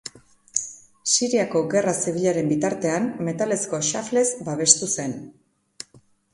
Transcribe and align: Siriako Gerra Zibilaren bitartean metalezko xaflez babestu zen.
Siriako 1.11 1.61
Gerra 1.73 1.93
Zibilaren 2.07 2.49
bitartean 2.55 3.07
metalezko 3.29 3.83
xaflez 3.93 4.27
babestu 4.51 4.93
zen. 4.99 5.17